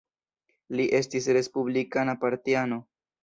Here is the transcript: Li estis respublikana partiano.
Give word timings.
Li 0.79 0.87
estis 0.99 1.27
respublikana 1.37 2.17
partiano. 2.27 2.81